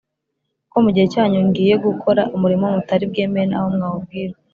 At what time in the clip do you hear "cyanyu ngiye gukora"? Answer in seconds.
1.13-2.21